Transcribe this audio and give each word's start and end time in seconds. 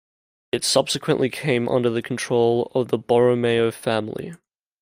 It 0.51 0.63
subsequently 0.63 1.29
came 1.29 1.69
under 1.69 1.91
the 1.91 2.01
control 2.01 2.71
of 2.73 2.87
the 2.87 2.97
Borromeo 2.97 3.69
family. 3.69 4.33